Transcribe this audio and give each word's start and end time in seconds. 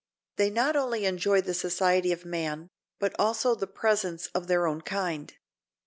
They 0.37 0.49
not 0.49 0.75
only 0.75 1.05
enjoy 1.05 1.41
the 1.41 1.53
society 1.53 2.11
of 2.11 2.25
man, 2.25 2.69
but 2.97 3.15
also 3.19 3.53
the 3.53 3.67
presence 3.67 4.25
of 4.33 4.47
their 4.47 4.65
own 4.65 4.81
kind. 4.81 5.31